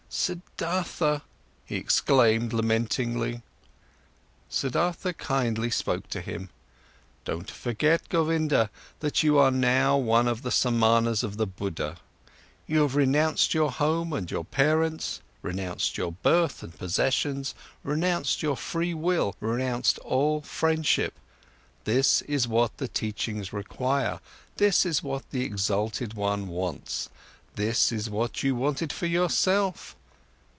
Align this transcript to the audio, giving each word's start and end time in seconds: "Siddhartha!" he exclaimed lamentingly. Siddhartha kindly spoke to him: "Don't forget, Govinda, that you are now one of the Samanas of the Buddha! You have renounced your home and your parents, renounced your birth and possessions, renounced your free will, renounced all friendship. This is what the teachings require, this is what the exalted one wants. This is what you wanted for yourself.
"Siddhartha!" 0.13 1.21
he 1.63 1.77
exclaimed 1.77 2.51
lamentingly. 2.51 3.43
Siddhartha 4.49 5.13
kindly 5.13 5.69
spoke 5.71 6.09
to 6.09 6.19
him: 6.19 6.49
"Don't 7.23 7.49
forget, 7.49 8.09
Govinda, 8.09 8.69
that 8.99 9.23
you 9.23 9.37
are 9.37 9.51
now 9.51 9.95
one 9.95 10.27
of 10.27 10.41
the 10.41 10.51
Samanas 10.51 11.23
of 11.23 11.37
the 11.37 11.47
Buddha! 11.47 11.95
You 12.67 12.81
have 12.81 12.97
renounced 12.97 13.53
your 13.53 13.71
home 13.71 14.11
and 14.11 14.29
your 14.29 14.43
parents, 14.43 15.21
renounced 15.41 15.97
your 15.97 16.11
birth 16.11 16.61
and 16.61 16.77
possessions, 16.77 17.55
renounced 17.81 18.43
your 18.43 18.57
free 18.57 18.93
will, 18.93 19.37
renounced 19.39 19.97
all 19.99 20.41
friendship. 20.41 21.13
This 21.85 22.21
is 22.23 22.49
what 22.49 22.79
the 22.79 22.89
teachings 22.89 23.53
require, 23.53 24.19
this 24.57 24.85
is 24.85 25.01
what 25.01 25.23
the 25.29 25.45
exalted 25.45 26.15
one 26.15 26.49
wants. 26.49 27.07
This 27.55 27.93
is 27.93 28.09
what 28.09 28.43
you 28.43 28.55
wanted 28.57 28.91
for 28.91 29.05
yourself. 29.05 29.95